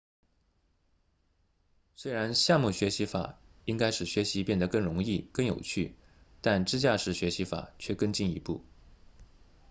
[1.95, 5.93] 虽然项目学习法应该使学习变得更容易更有趣
[6.41, 8.65] 但支架式学习法却更进一步